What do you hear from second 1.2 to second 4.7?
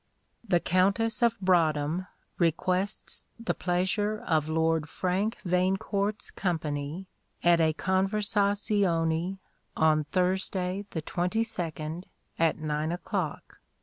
of Broadhem requests the pleasure of